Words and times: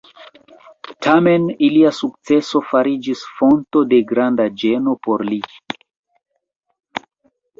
Tamen 1.07 1.43
ilia 1.65 1.89
sukceso 1.97 2.61
fariĝis 2.69 3.21
fonto 3.41 3.83
de 3.93 3.99
granda 4.13 4.49
ĝeno 4.63 4.97
por 5.09 5.25
li. 5.31 5.39